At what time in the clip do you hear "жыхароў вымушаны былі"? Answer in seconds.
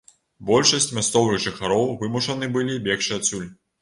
1.45-2.81